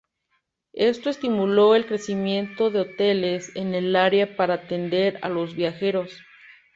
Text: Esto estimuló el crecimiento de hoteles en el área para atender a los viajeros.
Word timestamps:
Esto 0.73 1.11
estimuló 1.11 1.75
el 1.75 1.85
crecimiento 1.85 2.71
de 2.71 2.79
hoteles 2.79 3.55
en 3.55 3.75
el 3.75 3.95
área 3.95 4.35
para 4.35 4.55
atender 4.55 5.19
a 5.21 5.29
los 5.29 5.53
viajeros. 5.55 6.11